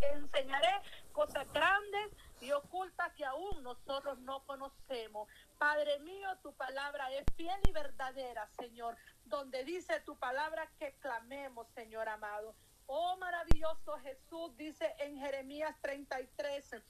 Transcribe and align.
enseñaré 0.00 0.82
cosas 1.12 1.50
grandes 1.52 2.10
y 2.40 2.52
ocultas 2.52 3.12
que 3.14 3.24
aún 3.24 3.62
nosotros 3.62 4.18
no 4.20 4.44
conocemos. 4.44 5.28
Padre 5.58 5.98
mío, 6.00 6.28
tu 6.42 6.52
palabra 6.54 7.10
es 7.12 7.24
fiel 7.36 7.58
y 7.68 7.72
verdadera, 7.72 8.48
Señor, 8.58 8.96
donde 9.24 9.64
dice 9.64 10.00
tu 10.00 10.16
palabra 10.16 10.68
que 10.78 10.92
clamemos, 11.00 11.66
Señor 11.74 12.08
amado. 12.08 12.54
Oh 12.86 13.16
maravilloso 13.18 13.98
Jesús, 14.02 14.56
dice 14.56 14.94
en 14.98 15.18
Jeremías 15.18 15.74
33, 15.80 16.82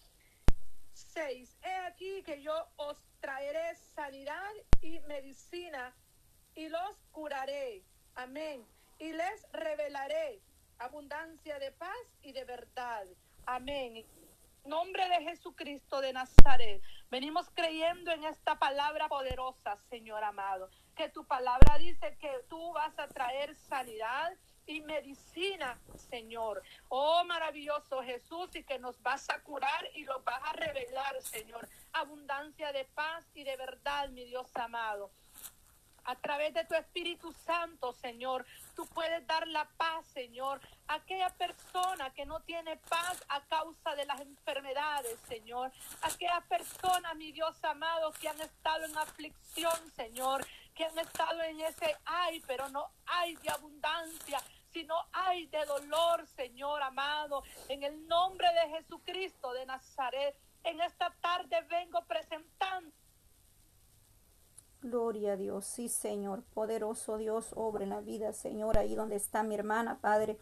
6, 0.93 1.59
he 1.62 1.77
aquí 1.87 2.23
que 2.25 2.43
yo 2.43 2.55
os 2.77 2.96
traeré 3.21 3.77
sanidad 3.95 4.53
y 4.80 4.99
medicina 5.01 5.95
y 6.55 6.69
los 6.69 6.96
curaré. 7.12 7.85
Amén. 8.14 8.67
Y 8.99 9.12
les 9.12 9.53
revelaré 9.53 10.43
abundancia 10.83 11.59
de 11.61 11.71
paz 11.73 12.07
y 12.23 12.33
de 12.33 12.45
verdad. 12.45 13.07
Amén. 13.46 14.05
Nombre 14.64 15.09
de 15.09 15.23
Jesucristo 15.23 16.00
de 16.00 16.13
Nazaret. 16.13 16.82
Venimos 17.11 17.49
creyendo 17.54 18.11
en 18.11 18.25
esta 18.25 18.59
palabra 18.59 19.09
poderosa, 19.09 19.76
Señor 19.89 20.25
amado. 20.25 20.71
Que 20.96 21.09
tu 21.09 21.25
palabra 21.25 21.79
dice 21.79 22.17
que 22.21 22.31
tú 22.49 22.73
vas 22.73 22.99
a 22.99 23.07
traer 23.07 23.54
sanidad 23.54 24.32
y 24.67 24.81
medicina, 24.81 25.81
Señor. 26.11 26.63
Oh, 26.89 27.25
maravilloso 27.25 28.03
Jesús, 28.03 28.54
y 28.54 28.64
que 28.64 28.79
nos 28.79 29.01
vas 29.03 29.31
a 29.31 29.40
curar 29.43 29.89
y 29.95 30.04
lo 30.04 30.21
vas 30.23 30.43
a 30.45 30.53
revelar, 30.53 31.23
Señor. 31.23 31.68
Abundancia 31.93 32.73
de 32.73 32.84
paz 32.87 33.25
y 33.34 33.45
de 33.45 33.56
verdad, 33.56 34.09
mi 34.11 34.25
Dios 34.25 34.48
amado 34.56 35.12
a 36.05 36.16
través 36.16 36.55
de 36.55 36.64
tu 36.64 36.74
Espíritu 36.74 37.33
Santo, 37.44 37.92
Señor. 37.92 38.47
Tú 38.74 38.86
puedes 38.86 39.27
dar 39.27 39.47
la 39.48 39.69
paz, 39.77 40.06
Señor, 40.08 40.61
a 40.88 40.94
aquella 40.94 41.30
persona 41.30 42.12
que 42.14 42.27
no 42.27 42.41
tiene 42.41 42.77
paz 42.77 43.22
a 43.28 43.41
causa 43.42 43.94
de 43.94 44.05
las 44.06 44.20
enfermedades, 44.20 45.19
Señor. 45.28 45.72
Aquella 46.02 46.41
persona, 46.48 47.14
mi 47.14 47.33
Dios 47.33 47.62
amado, 47.64 48.12
que 48.12 48.28
han 48.28 48.41
estado 48.41 48.84
en 48.84 48.97
aflicción, 48.97 49.92
Señor, 49.97 50.47
que 50.75 50.84
han 50.84 50.98
estado 50.98 51.42
en 51.42 51.61
ese 51.61 51.97
ay, 52.05 52.42
pero 52.47 52.69
no 52.70 52.91
hay 53.06 53.37
de 53.37 53.50
abundancia 53.50 54.41
sino 54.72 54.94
hay 55.12 55.47
de 55.47 55.64
dolor, 55.66 56.27
Señor 56.28 56.83
amado, 56.83 57.42
en 57.69 57.83
el 57.83 58.06
nombre 58.09 58.48
de 58.55 58.77
Jesucristo 58.77 59.53
de 59.53 59.66
Nazaret. 59.66 60.34
En 60.64 60.81
esta 60.81 61.11
tarde 61.20 61.61
vengo 61.69 62.03
presentando 62.06 62.72
Gloria 64.93 65.33
a 65.33 65.37
Dios, 65.39 65.65
sí 65.65 65.89
Señor, 65.89 66.43
poderoso 66.53 67.17
Dios, 67.17 67.55
obra 67.57 67.83
en 67.83 67.89
la 67.89 68.03
vida, 68.03 68.35
Señor, 68.35 68.77
ahí 68.77 68.95
donde 68.95 69.17
está 69.17 69.43
mi 69.43 69.55
hermana, 69.55 69.97
Padre. 70.03 70.37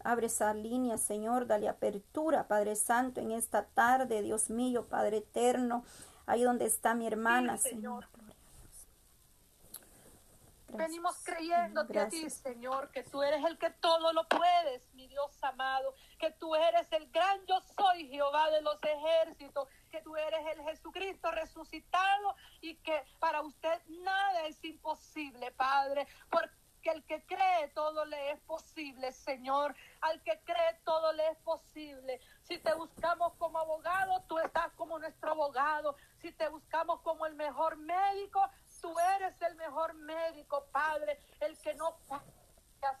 Abre 0.00 0.26
esa 0.26 0.52
línea, 0.52 0.98
Señor, 0.98 1.46
dale 1.46 1.70
apertura, 1.70 2.46
Padre 2.46 2.76
Santo, 2.76 3.22
en 3.22 3.30
esta 3.30 3.64
tarde, 3.64 4.20
Dios 4.20 4.50
mío, 4.50 4.84
Padre 4.90 5.16
eterno, 5.16 5.84
ahí 6.26 6.42
donde 6.42 6.66
está 6.66 6.94
mi 6.94 7.06
hermana, 7.06 7.56
Señor. 7.56 8.04
Venimos 10.74 11.16
creyéndote 11.24 12.00
a 12.00 12.08
ti, 12.08 12.28
Señor, 12.28 12.90
que 12.90 13.04
tú 13.04 13.22
eres 13.22 13.44
el 13.44 13.58
que 13.58 13.70
todo 13.70 14.12
lo 14.12 14.26
puedes, 14.26 14.92
mi 14.94 15.06
Dios 15.06 15.42
amado, 15.44 15.94
que 16.18 16.32
tú 16.32 16.54
eres 16.54 16.90
el 16.92 17.08
gran 17.10 17.46
yo 17.46 17.60
soy, 17.76 18.08
Jehová 18.08 18.50
de 18.50 18.60
los 18.62 18.78
ejércitos, 18.82 19.68
que 19.90 20.00
tú 20.02 20.16
eres 20.16 20.40
el 20.56 20.62
Jesucristo 20.64 21.30
resucitado 21.30 22.34
y 22.60 22.74
que 22.76 23.04
para 23.20 23.40
usted 23.42 23.80
nada 23.86 24.46
es 24.46 24.62
imposible, 24.64 25.52
Padre, 25.52 26.08
porque 26.28 26.50
el 26.90 27.04
que 27.04 27.24
cree 27.24 27.68
todo 27.74 28.04
le 28.04 28.32
es 28.32 28.40
posible, 28.40 29.12
Señor. 29.12 29.74
Al 30.00 30.22
que 30.22 30.38
cree 30.44 30.80
todo 30.84 31.12
le 31.12 31.28
es 31.28 31.38
posible. 31.38 32.20
Si 32.42 32.58
te 32.58 32.74
buscamos 32.74 33.32
como 33.38 33.58
abogado, 33.58 34.22
tú 34.28 34.38
estás 34.38 34.72
como 34.72 34.98
nuestro 34.98 35.30
abogado. 35.30 35.96
Si 36.20 36.32
te 36.32 36.48
buscamos 36.48 37.00
como 37.00 37.26
el 37.26 37.34
mejor 37.34 37.76
médico, 37.76 38.40
tú 38.84 38.94
eres 39.16 39.40
el 39.40 39.54
mejor 39.56 39.94
médico, 39.94 40.66
Padre, 40.70 41.18
el 41.40 41.58
que 41.60 41.74
no 41.74 41.96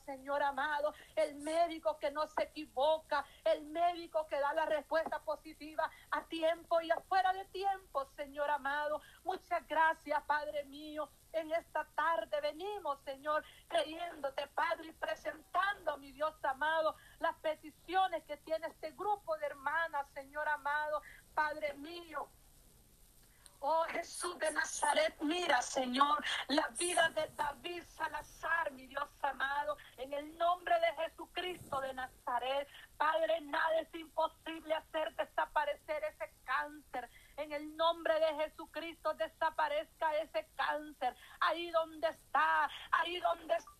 Señor 0.06 0.42
amado, 0.42 0.94
el 1.14 1.34
médico 1.34 1.98
que 1.98 2.10
no 2.10 2.26
se 2.26 2.44
equivoca, 2.44 3.22
el 3.44 3.66
médico 3.66 4.26
que 4.26 4.40
da 4.40 4.54
la 4.54 4.64
respuesta 4.64 5.18
positiva 5.20 5.90
a 6.10 6.24
tiempo 6.24 6.80
y 6.80 6.90
afuera 6.90 7.34
de 7.34 7.44
tiempo, 7.46 8.06
Señor 8.16 8.48
amado. 8.48 9.02
Muchas 9.24 9.68
gracias, 9.68 10.22
Padre 10.22 10.64
mío. 10.64 11.10
En 11.34 11.52
esta 11.52 11.84
tarde 11.94 12.40
venimos, 12.40 12.98
Señor, 13.04 13.44
creyéndote, 13.68 14.46
Padre, 14.54 14.88
y 14.88 14.92
presentando, 14.92 15.98
mi 15.98 16.12
Dios 16.12 16.34
amado, 16.44 16.96
las 17.18 17.36
peticiones 17.40 18.24
que 18.24 18.38
tiene 18.38 18.68
este 18.68 18.92
grupo 18.92 19.36
de 19.36 19.46
hermanas, 19.46 20.06
Señor 20.14 20.48
amado, 20.48 21.02
Padre 21.34 21.74
mío. 21.74 22.26
Oh 23.66 23.84
Jesús 23.88 24.38
de 24.40 24.50
Nazaret, 24.50 25.14
mira 25.22 25.62
Señor, 25.62 26.22
la 26.48 26.68
vida 26.78 27.08
de 27.14 27.26
David 27.34 27.82
Salazar, 27.96 28.70
Dios 28.74 29.08
amado, 29.22 29.78
en 29.96 30.12
el 30.12 30.36
nombre 30.36 30.74
de 30.80 31.02
Jesucristo 31.02 31.80
de 31.80 31.94
Nazaret. 31.94 32.68
Padre, 32.98 33.40
nada 33.40 33.80
es 33.80 33.94
imposible 33.94 34.74
hacer 34.74 35.14
desaparecer 35.14 36.04
ese 36.04 36.30
cáncer. 36.44 37.08
En 37.38 37.52
el 37.52 37.74
nombre 37.74 38.12
de 38.20 38.44
Jesucristo 38.44 39.14
desaparezca 39.14 40.14
ese 40.16 40.46
cáncer. 40.56 41.16
Ahí 41.40 41.70
donde 41.70 42.08
está, 42.08 42.68
ahí 42.90 43.18
donde 43.18 43.54
está 43.54 43.70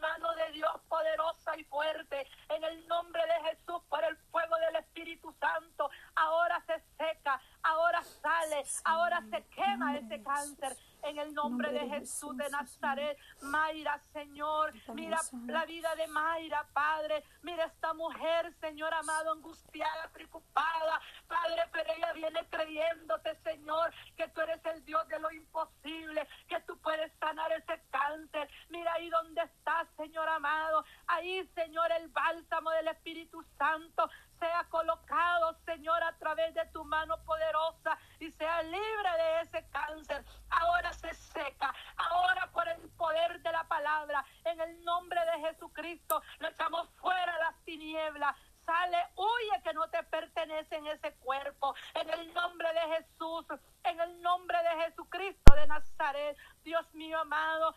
mano 0.00 0.34
de 0.34 0.52
Dios 0.52 0.70
poderosa 0.88 1.56
y 1.56 1.64
fuerte, 1.64 2.26
en 2.48 2.64
el 2.64 2.86
nombre 2.88 3.22
de 3.22 3.50
Jesús, 3.50 3.82
por 3.88 4.02
el 4.04 4.16
fuego 4.30 4.56
del 4.56 4.76
Espíritu 4.76 5.34
Santo, 5.40 5.90
ahora 6.14 6.62
se 6.66 6.80
seca, 6.98 7.40
ahora 7.62 8.02
sale, 8.02 8.62
ahora 8.84 9.22
se 9.30 9.44
quema 9.48 9.96
ese 9.96 10.22
cáncer, 10.22 10.76
en 11.02 11.18
el 11.18 11.34
nombre 11.34 11.72
de 11.72 11.88
Jesús 11.88 12.36
de 12.36 12.45
Nazaret. 12.56 13.18
Mayra, 13.42 13.98
Señor, 14.12 14.72
mira 14.94 15.18
la 15.46 15.64
vida 15.64 15.94
de 15.94 16.06
Mayra, 16.08 16.66
Padre. 16.72 17.22
Mira 17.42 17.64
esta 17.64 17.92
mujer, 17.94 18.52
Señor 18.60 18.92
amado, 18.94 19.32
angustiada, 19.32 20.08
preocupada, 20.12 21.00
Padre, 21.26 21.62
pero 21.72 21.92
ella 21.92 22.12
viene 22.12 22.46
creyéndote, 22.48 23.36
Señor, 23.42 23.92
que 24.16 24.28
tú 24.28 24.40
eres 24.40 24.64
el 24.66 24.84
Dios 24.84 25.06
de 25.08 25.18
lo 25.18 25.30
imposible, 25.30 26.26
que 26.48 26.60
tú 26.60 26.78
puedes 26.78 27.12
sanar 27.18 27.52
ese 27.52 27.82
cáncer. 27.90 28.48
Mira 28.70 28.92
ahí 28.94 29.08
donde 29.10 29.42
estás, 29.42 29.86
Señor 29.96 30.28
amado. 30.28 30.84
Ahí, 31.06 31.46
Señor, 31.54 31.90
el 31.92 32.08
bálsamo 32.08 32.70
del 32.70 32.88
Espíritu 32.88 33.42
Santo 33.58 34.08
sea 34.38 34.64
colocado, 34.68 35.56
Señor, 35.64 36.02
a 36.02 36.16
través 36.18 36.54
de 36.54 36.64
tu 36.66 36.84
mano 36.84 37.16
poderosa 37.24 37.98
y 38.18 38.30
sea 38.32 38.62
libre 38.62 39.10
de 39.18 39.40
ese 39.40 39.68
cáncer. 39.70 40.24
Ahora 40.50 40.92
se 40.92 41.12
seca, 41.14 41.74
ahora 41.96 42.50
por 42.52 42.66
el 42.68 42.88
poder 42.90 43.40
de 43.42 43.52
la 43.52 43.64
palabra, 43.64 44.24
en 44.44 44.60
el 44.60 44.84
nombre 44.84 45.20
de 45.24 45.48
Jesucristo, 45.48 46.22
lo 46.38 46.48
echamos 46.48 46.88
fuera 46.96 47.38
las 47.38 47.56
tinieblas. 47.64 48.36
Sale, 48.64 48.98
huye 49.14 49.62
que 49.62 49.72
no 49.74 49.88
te 49.88 50.02
pertenece 50.04 50.74
en 50.74 50.88
ese 50.88 51.14
cuerpo. 51.16 51.74
En 51.94 52.10
el 52.10 52.34
nombre 52.34 52.68
de 52.72 52.96
Jesús, 52.96 53.46
en 53.84 54.00
el 54.00 54.20
nombre 54.22 54.58
de 54.60 54.84
Jesucristo 54.84 55.54
de 55.54 55.66
Nazaret, 55.68 56.36
Dios 56.64 56.92
mío 56.92 57.20
amado, 57.20 57.74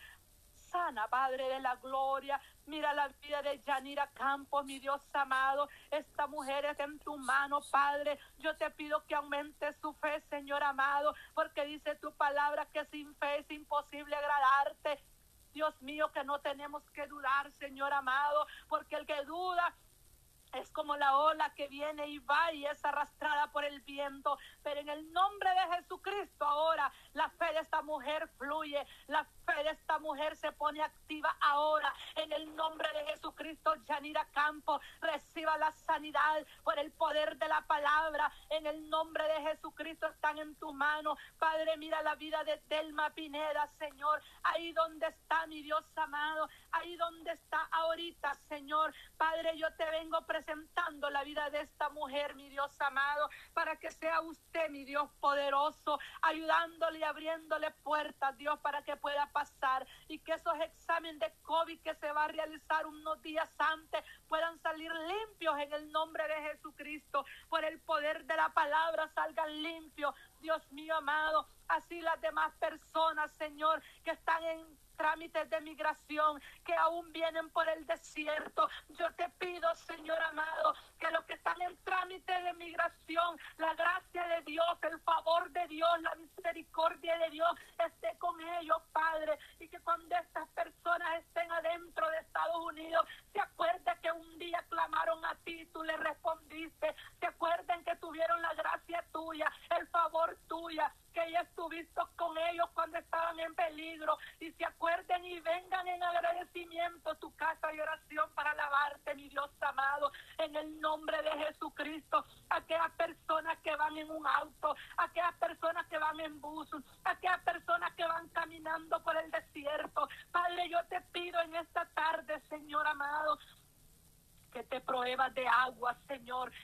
sana, 0.70 1.08
Padre 1.08 1.48
de 1.48 1.60
la 1.60 1.76
gloria. 1.76 2.40
Mira 2.66 2.94
la 2.94 3.08
vida 3.08 3.42
de 3.42 3.60
Yanira 3.62 4.08
Campos, 4.14 4.64
mi 4.64 4.78
Dios 4.78 5.02
amado. 5.12 5.68
En 6.78 6.98
tu 7.00 7.16
mano, 7.18 7.60
Padre. 7.70 8.18
Yo 8.38 8.56
te 8.56 8.70
pido 8.70 9.04
que 9.06 9.14
aumente 9.14 9.74
su 9.80 9.92
fe, 9.94 10.22
Señor 10.30 10.62
amado, 10.62 11.14
porque 11.34 11.64
dice 11.66 11.96
tu 11.96 12.12
palabra 12.12 12.66
que 12.66 12.84
sin 12.86 13.14
fe 13.16 13.38
es 13.38 13.50
imposible 13.50 14.14
agradarte. 14.14 15.02
Dios 15.52 15.74
mío, 15.82 16.12
que 16.12 16.22
no 16.22 16.38
tenemos 16.40 16.82
que 16.90 17.06
dudar, 17.08 17.50
Señor 17.58 17.92
amado, 17.92 18.46
porque 18.68 18.94
el 18.94 19.06
que 19.06 19.24
duda 19.24 19.74
es 20.52 20.70
como 20.70 20.96
la 20.96 21.16
ola 21.16 21.52
que 21.54 21.68
viene 21.68 22.08
y 22.08 22.18
va 22.18 22.52
y 22.52 22.66
es 22.66 22.84
arrastrada 22.84 23.50
por 23.52 23.64
el 23.64 23.80
viento. 23.82 24.38
Pero 24.62 24.80
en 24.80 24.88
el 24.88 25.12
nombre 25.12 25.50
de 25.50 25.76
Jesucristo 25.76 26.44
ahora 26.44 26.92
la 27.14 27.28
fe 27.30 27.52
de 27.52 27.60
esta 27.60 27.82
mujer 27.82 28.28
fluye. 28.38 28.86
La 29.06 29.24
fe 29.24 29.62
de 29.64 29.70
esta 29.70 29.98
mujer 29.98 30.36
se 30.36 30.52
pone 30.52 30.82
activa 30.82 31.36
ahora. 31.40 31.92
En 32.16 32.32
el 32.32 32.54
nombre 32.56 32.88
de 32.92 33.12
Jesucristo, 33.12 33.74
Yanira 33.86 34.26
Campo, 34.32 34.80
reciba 35.00 35.56
la 35.58 35.72
sanidad 35.72 36.46
por 36.64 36.78
el 36.78 36.92
poder 36.92 37.36
de 37.38 37.48
la 37.48 37.62
palabra. 37.66 38.32
En 38.50 38.66
el 38.66 38.88
nombre 38.88 39.24
de 39.24 39.50
Jesucristo 39.50 40.06
están 40.08 40.38
en 40.38 40.54
tu 40.56 40.72
mano. 40.72 41.16
Padre, 41.38 41.76
mira 41.76 42.02
la 42.02 42.14
vida 42.14 42.42
de 42.44 42.60
Delma 42.68 43.10
Pineda, 43.10 43.66
Señor. 43.78 44.22
Ahí 44.42 44.72
donde 44.72 45.06
está 45.06 45.46
mi 45.46 45.62
Dios 45.62 45.84
amado. 45.96 46.48
Señor. 48.34 48.94
Padre, 49.16 49.56
yo 49.56 49.72
te 49.74 49.84
vengo 49.90 50.24
presentando 50.26 51.10
la 51.10 51.24
vida 51.24 51.50
de 51.50 51.60
esta 51.60 51.88
mujer, 51.90 52.34
mi 52.34 52.48
Dios 52.48 52.80
amado, 52.80 53.28
para 53.52 53.76
que 53.76 53.90
sea 53.90 54.20
usted, 54.20 54.70
mi 54.70 54.84
Dios 54.84 55.10
poderoso, 55.20 55.98
ayudándole 56.22 57.00
y 57.00 57.02
abriéndole 57.02 57.70
puertas, 57.82 58.36
Dios, 58.36 58.58
para 58.60 58.82
que 58.82 58.96
pueda 58.96 59.30
pasar 59.32 59.86
y 60.08 60.18
que 60.18 60.32
esos 60.32 60.54
exámenes 60.60 61.20
de 61.20 61.32
COVID 61.42 61.80
que 61.82 61.94
se 61.94 62.12
va 62.12 62.24
a 62.24 62.28
realizar 62.28 62.86
unos 62.86 63.20
días 63.22 63.50
antes 63.58 64.04
puedan 64.28 64.58
salir 64.60 64.92
limpios 64.92 65.58
en 65.58 65.72
el 65.72 65.90
nombre 65.92 66.26
de 66.28 66.50
Jesucristo. 66.50 67.24
Por 67.48 67.64
el 67.64 67.80
poder 67.80 68.24
de 68.24 68.36
la 68.36 68.48
palabra 68.50 69.08
salgan 69.08 69.62
limpios, 69.62 70.14
Dios 70.40 70.70
mío 70.72 70.96
amado. 70.96 71.48
Así 71.68 72.00
las 72.00 72.20
demás 72.20 72.52
personas, 72.56 73.30
Señor, 73.36 73.82
que 74.04 74.10
están 74.10 74.42
en 74.42 74.78
trámites 75.00 75.48
de 75.48 75.60
migración 75.62 76.42
que 76.62 76.74
aún 76.74 77.10
vienen 77.10 77.48
por 77.50 77.66
el 77.70 77.86
desierto. 77.86 78.68
Yo 78.90 79.10
te 79.14 79.30
pido, 79.38 79.74
Señor 79.74 80.20
amado, 80.20 80.74
que 80.98 81.10
los 81.10 81.24
que 81.24 81.34
están 81.34 81.60
en 81.62 81.74
trámite 81.84 82.32
de 82.42 82.52
migración, 82.54 83.38
la 83.56 83.72
gracia 83.72 84.26
de 84.26 84.42
Dios, 84.42 84.66
el 84.82 85.00
favor 85.00 85.50
de 85.52 85.66
Dios, 85.68 85.90
la 86.02 86.14
misericordia 86.16 87.16
de 87.16 87.30
Dios, 87.30 87.50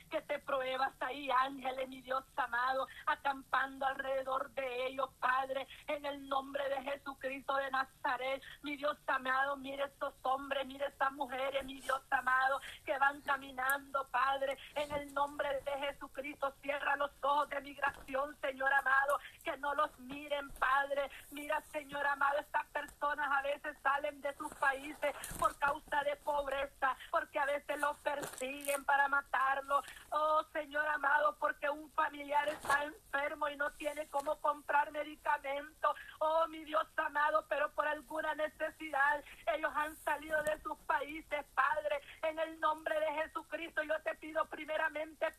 que 0.09 0.21
te 0.23 0.39
pruebas 0.41 0.93
ahí, 1.01 1.31
ángeles, 1.31 1.89
mi 1.89 2.01
Dios 2.03 2.25
amado, 2.37 2.87
acampando 3.07 3.87
alrededor 3.87 4.51
de 4.53 4.87
ellos, 4.87 5.09
Padre, 5.21 5.67
en 5.89 6.05
el 6.05 6.29
nombre 6.29 6.63
de 6.69 6.83
Jesucristo 6.83 7.57
de 7.57 7.71
Nazaret, 7.71 8.43
mi 8.63 8.77
Dios 8.77 8.97
amado, 9.07 9.57
mire 9.57 9.85
estos 9.85 10.15
hombres, 10.23 10.67
mire 10.67 10.87
estas 10.87 11.13
mujeres, 11.13 11.65
mi 11.65 11.81
Dios 11.81 12.01
amado, 12.11 12.61
que 12.85 12.97
van 12.99 13.21
caminando, 13.23 14.07
Padre, 14.11 14.57
en 14.75 14.93
el 14.93 15.13
nombre 15.15 15.49
de 15.63 15.87
Jesucristo, 15.87 16.53
cierra 16.63 16.97
los 16.97 17.11
ojos 17.23 17.49
de 17.51 17.61
migración, 17.61 18.37
Señor 18.41 18.73
amado, 18.73 19.19
que 19.47 19.57
no 19.59 19.73
los 19.75 19.97
miren, 20.01 20.51
Padre. 20.59 21.09
Mira, 21.31 21.63
Señor 21.71 22.05
amado, 22.05 22.37
estas 22.39 22.67
personas 22.67 23.29
a 23.31 23.43
veces 23.43 23.77
salen 23.81 24.21
de 24.21 24.35
sus 24.35 24.53
países 24.55 25.15
por 25.39 25.57
causa 25.59 26.03
de 26.03 26.17
pobreza, 26.17 26.97
porque 27.13 27.39
a 27.39 27.47
veces 27.47 27.79
los 27.79 27.97
persiguen 27.99 28.85
para 28.85 29.07
matarlos. 29.07 29.85
Oh, 30.11 30.43
Señor 30.53 30.85
amado, 30.89 31.37
porque 31.39 31.71
un 31.71 31.89
familiar 31.93 32.49
está 32.49 32.83
enfermo 32.83 33.49
y 33.49 33.57
no 33.57 33.71
tiene 33.75 34.09
cómo 34.09 34.35
comprar 34.41 34.91
medicamento. 34.91 35.95
Oh, 36.19 36.49
mi 36.49 36.65
Dios 36.65 36.85
amado, 36.97 37.45
pero 37.49 37.71
por 37.71 37.87
alguna 37.87 38.35
necesidad 38.35 39.23
ellos 39.55 39.71
han 39.77 39.95
salido 39.99 40.43
de 40.43 40.61
sus 40.63 40.77
países, 40.89 41.45
Padre. 41.55 42.01
En 42.23 42.37
el 42.41 42.59
nombre 42.59 42.99
de 42.99 43.23
Jesucristo, 43.23 43.85
yo 43.85 43.95
te 44.03 44.17
pido 44.17 44.45
primeramente, 44.47 45.31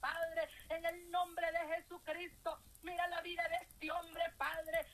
Padre, 0.00 0.48
en 0.68 0.84
el 0.84 1.10
nombre 1.10 1.50
de 1.52 1.74
Jesucristo. 1.74 2.58
Mira 2.82 3.06
la 3.08 3.20
vida 3.22 3.46
de 3.48 3.56
este 3.56 3.90
hombre, 3.90 4.22
Padre. 4.36 4.86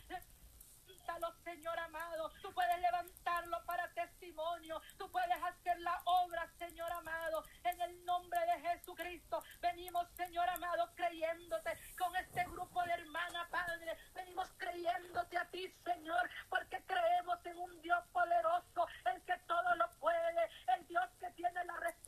Levántalo, 1.02 1.34
Señor 1.44 1.78
amado. 1.80 2.30
Tú 2.42 2.52
puedes 2.52 2.78
levantarlo 2.80 3.64
para 3.66 3.92
testimonio. 3.92 4.80
Tú 4.96 5.10
puedes 5.10 5.42
hacer 5.42 5.78
la 5.80 6.00
obra, 6.04 6.48
Señor 6.58 6.92
amado. 6.92 7.44
En 7.64 7.80
el 7.80 8.04
nombre 8.04 8.38
de 8.40 8.68
Jesucristo. 8.68 9.42
Venimos, 9.60 10.06
Señor 10.16 10.48
amado, 10.48 10.92
creyéndote 10.94 11.78
con 11.98 12.14
este 12.16 12.44
grupo 12.44 12.82
de 12.84 12.92
hermana, 12.92 13.48
Padre. 13.50 13.96
Venimos 14.14 14.48
creyéndote 14.56 15.38
a 15.38 15.50
ti, 15.50 15.74
Señor, 15.84 16.30
porque 16.48 16.82
creemos 16.86 17.44
en 17.46 17.58
un 17.58 17.82
Dios 17.82 18.04
poderoso, 18.12 18.86
el 19.12 19.22
que 19.22 19.36
todo 19.46 19.74
lo 19.74 19.90
puede, 19.98 20.48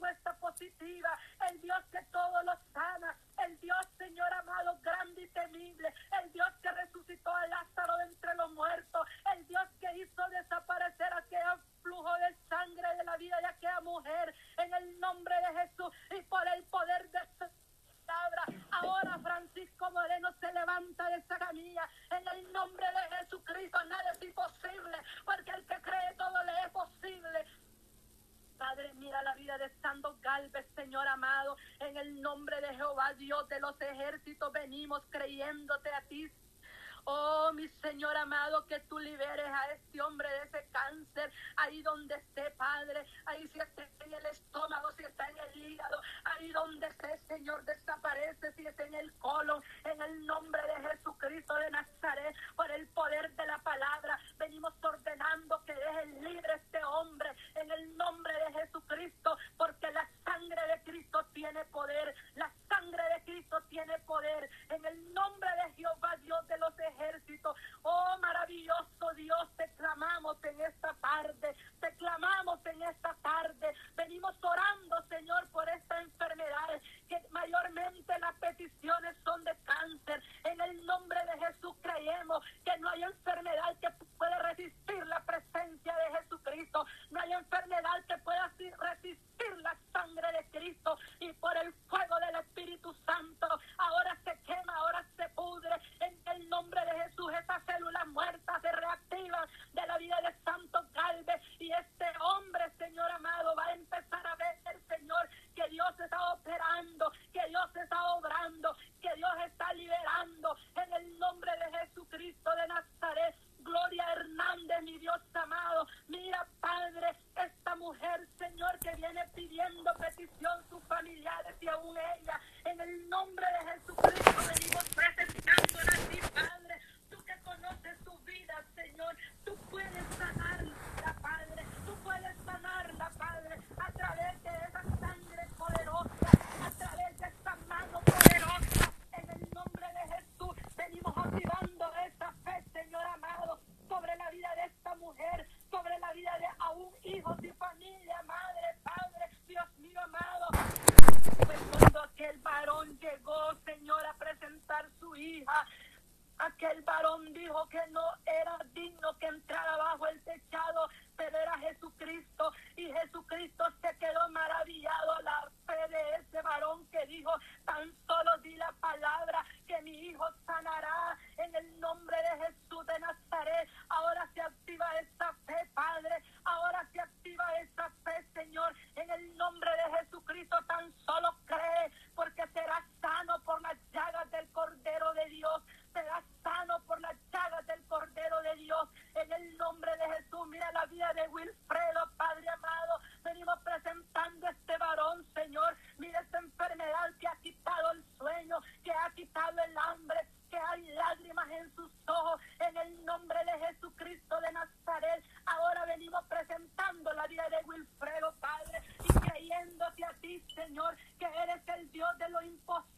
respuesta 0.05 0.35
positiva, 0.35 1.19
el 1.51 1.61
Dios 1.61 1.79
que 1.91 2.03
todo 2.13 2.43
lo 2.43 2.53
sana, 2.73 3.17
el 3.45 3.59
Dios, 3.61 3.79
Señor 3.97 4.33
amado, 4.35 4.79
grande 4.83 5.23
y 5.23 5.29
temible, 5.29 5.95
el 6.23 6.33
Dios 6.33 6.49
que 6.63 6.71
resucitó 6.73 7.35
a 7.35 7.47
Lázaro 7.47 7.97
de 7.97 8.05
entre 8.05 8.35
los 8.35 8.51
muertos, 8.53 9.07
el 9.35 9.47
Dios 9.47 9.65
que 9.81 9.97
hizo 9.97 10.29
desaparecer 10.29 11.13
aquel 11.15 11.41
flujo 11.83 12.15
de 12.17 12.37
sangre 12.49 12.74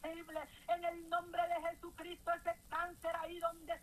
terrible. 0.07 0.39
En 0.69 0.85
el 0.85 1.09
nombre 1.09 1.41
de 1.47 1.69
Jesucristo, 1.69 2.31
ese 2.33 2.55
cáncer 2.69 3.11
ahí 3.17 3.39
donde 3.39 3.73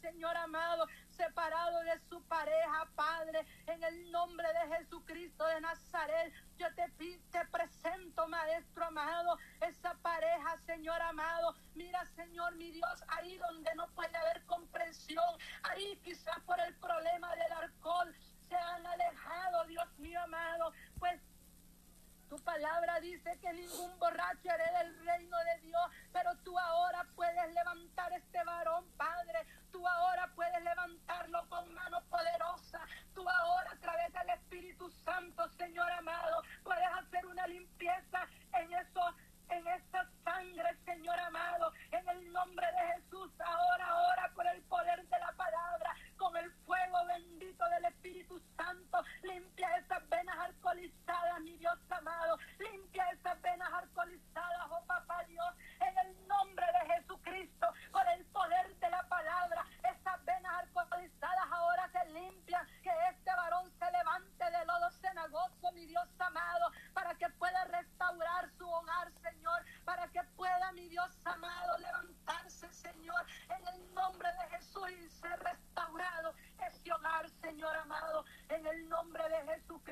Señor 0.00 0.36
amado, 0.36 0.86
separado 1.10 1.80
de 1.82 1.98
su 2.08 2.22
pareja, 2.24 2.88
Padre, 2.94 3.46
en 3.66 3.82
el 3.82 4.10
nombre 4.10 4.46
de 4.48 4.76
Jesucristo 4.76 5.44
de 5.46 5.60
Nazaret. 5.60 6.32
Yo 6.56 6.66
te, 6.74 6.88
te 7.30 7.44
presento, 7.46 8.28
Maestro 8.28 8.84
amado, 8.84 9.38
esa 9.60 9.94
pareja, 10.02 10.56
Señor 10.58 11.00
amado. 11.02 11.54
Mira, 11.74 12.04
Señor, 12.16 12.54
mi 12.56 12.70
Dios, 12.70 13.04
ahí 13.08 13.36
donde 13.38 13.74
no 13.74 13.88
puede 13.88 14.16
haber 14.16 14.44
comprensión, 14.46 15.24
ahí 15.62 15.98
quizás 16.04 16.38
por 16.40 16.58
el 16.60 16.74
problema 16.76 17.34
del 17.34 17.52
alcohol 17.52 18.14
se 18.48 18.56
han 18.56 18.86
alejado, 18.86 19.64
Dios 19.64 19.98
mío 19.98 20.20
amado, 20.22 20.72
pues 20.98 21.20
tu 22.32 22.38
palabra 22.44 22.98
dice 23.00 23.38
que 23.42 23.52
ningún 23.52 23.98
borracho 23.98 24.48
hereda 24.48 24.80
el 24.80 25.04
reino 25.04 25.36
de 25.36 25.66
Dios, 25.66 25.82
pero 26.14 26.34
tú 26.42 26.58
ahora 26.58 27.06
puedes 27.14 27.52
levantar 27.52 28.10
este 28.14 28.42
varón, 28.44 28.86
Padre. 28.96 29.46
Tú 29.70 29.86
ahora 29.86 30.32
puedes 30.34 30.64
levantarlo 30.64 31.46
con 31.50 31.74
mano 31.74 32.00
poderosa. 32.08 32.80
Tú 33.14 33.28
ahora 33.28 33.72
a 33.72 33.76
través 33.76 34.10
del 34.14 34.30
Espíritu 34.30 34.90
Santo, 35.04 35.46
Señor 35.58 35.90
amado, 35.90 36.42
puedes 36.64 36.88
hacer 37.02 37.26
una 37.26 37.46
limpieza 37.48 38.26
en 38.54 38.72
eso, 38.72 39.14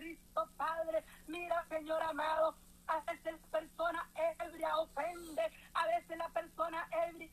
de 0.01 0.07
Jesucristo, 0.07 0.49
Padre. 0.57 1.05
Mira, 1.27 1.65
Señor 1.69 2.03
amado, 2.03 2.55
a 2.87 3.01
veces 3.01 3.35
persona 3.51 4.09
ebria 4.41 4.77
ofende, 4.79 5.43
a 5.75 5.87
veces 5.87 6.17
la 6.19 6.29
persona 6.31 6.89
ebria 7.09 7.31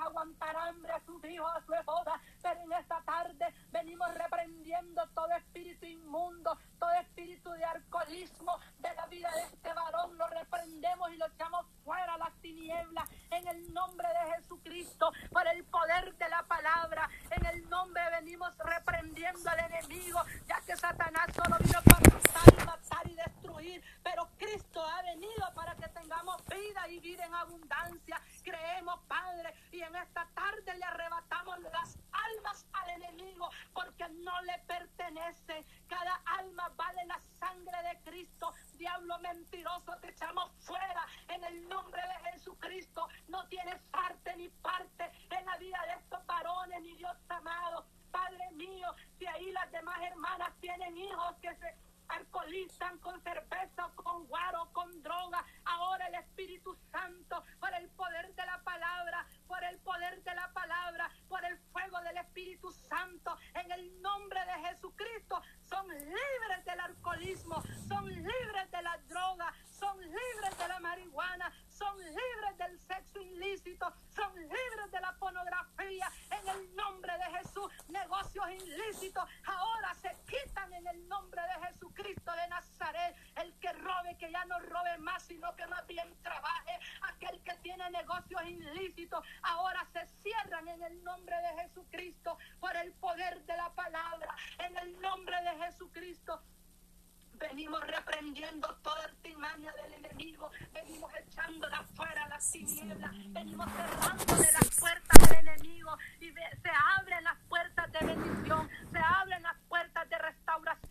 aguantar 0.00 0.56
hambre 0.56 0.92
a 0.92 1.00
sus 1.00 1.24
hijos, 1.24 1.50
a 1.54 1.64
su 1.64 1.74
esposa, 1.74 2.20
pero 2.42 2.60
en 2.60 2.72
esta 2.72 3.00
tarde 3.02 3.46
venimos 3.70 4.12
reprendiendo 4.14 5.02
todo 5.14 5.30
espíritu 5.32 5.86
inmundo, 5.86 6.58
todo 6.78 6.92
espíritu 7.00 7.50
de 7.52 7.64
alcoholismo 7.64 8.58
de 8.78 8.94
la 8.94 9.06
vida 9.06 9.30
de 9.32 9.42
este 9.42 9.72
varón, 9.72 10.16
lo 10.16 10.26
reprendemos 10.28 11.10
y 11.12 11.16
lo 11.16 11.26
echamos 11.26 11.66
fuera 11.84 12.14
a 12.14 12.18
las 12.18 12.32
tinieblas 12.40 13.08
en 13.30 13.46
el 13.48 13.72
nombre 13.72 14.08
de 14.08 14.34
Jesucristo, 14.36 15.12
por 15.32 15.46
el 15.46 15.64
poder 15.64 16.14
de 16.16 16.28
la 16.28 16.42
palabra, 16.44 17.08
en 17.30 17.46
el 17.46 17.68
nombre 17.68 18.02
venimos 18.10 18.56
reprendiendo 18.58 19.50
al 19.50 19.60
enemigo, 19.60 20.20
ya 20.46 20.60
que 20.60 20.76
Satanás 20.76 21.26
solo 21.34 21.56
vino 21.60 21.80
para 21.82 22.55
matar, 22.66 23.08
y 23.08 23.14
destruir, 23.14 23.82
pero 24.02 24.28
Cristo 24.36 24.84
ha 24.84 25.02
venido 25.02 25.46
para 25.54 25.74
que 25.76 25.88
tengamos 25.88 26.36
vida 26.46 26.88
y 26.88 26.98
vida 27.00 27.24
en 27.24 27.34
abundancia. 27.34 28.20
Creemos, 28.42 29.00
Padre, 29.06 29.54
y 29.72 29.80
en 29.80 29.94
esta 29.96 30.26
tarde 30.34 30.76
le 30.76 30.84
arrebatamos 30.84 31.60
las 31.60 31.98
almas 32.12 32.66
al 32.72 32.90
enemigo 32.90 33.48
porque 33.72 34.08
no 34.08 34.40
le 34.42 34.58
pertenece. 34.66 35.64
Cada 35.88 36.16
alma 36.38 36.68
vale 36.76 37.04
la 37.06 37.20
sangre 37.38 37.82
de 37.82 38.10
Cristo. 38.10 38.52
Diablo 38.74 39.18
mentiroso, 39.20 39.96
te 40.00 40.10
echamos 40.10 40.50
fuera 40.58 41.06
en 41.28 41.44
el 41.44 41.68
nombre 41.68 42.02
de 42.02 42.30
Jesucristo. 42.30 43.08
No 43.28 43.46
tienes 43.48 43.80
parte 43.90 44.36
ni 44.36 44.48
parte 44.48 45.10
en 45.30 45.46
la 45.46 45.56
vida 45.58 45.80
de 45.86 45.92
estos 46.00 46.26
varones, 46.26 46.82
ni 46.82 46.94
Dios 46.96 47.16
amado. 47.28 47.86
Padre 48.10 48.50
mío, 48.52 48.94
si 49.18 49.26
ahí 49.26 49.52
las 49.52 49.70
demás 49.70 50.00
hermanas 50.02 50.52
tienen 50.60 50.96
hijos 50.96 51.36
que 51.42 51.54
se 51.56 51.76
alcoholizan 52.08 52.98
con 52.98 53.20
cerveza, 53.22 53.90
con 53.94 54.26
guaro, 54.26 54.70
con 54.72 55.02
droga. 55.02 55.44
Ahora 55.64 56.06
el 56.08 56.14
Espíritu 56.14 56.74
Santo, 56.90 57.42
por 57.60 57.72
el 57.74 57.88
poder 57.90 58.34
de 58.34 58.46
la 58.46 58.60
palabra, 58.62 59.26
por 59.46 59.62
el 59.64 59.78
poder 59.80 60.22
de 60.22 60.34
la 60.34 60.52
palabra, 60.52 61.10
por 61.28 61.44
el 61.44 61.58
fuego 61.72 62.00
del 62.02 62.16
Espíritu 62.18 62.70
Santo, 62.72 63.36
en 63.54 63.70
el 63.72 64.02
nombre 64.02 64.40
de 64.44 64.68
Jesucristo, 64.68 65.42
son 65.68 65.88
libres 65.88 66.64
del 66.64 66.80
alcoholismo, 66.80 67.62
son 67.88 68.08
libres 68.08 68.70
de 68.70 68.82
la 68.82 68.98
droga, 69.08 69.52
son 69.70 70.00
libres 70.00 70.58
de 70.58 70.68
la 70.68 70.80
marihuana, 70.80 71.52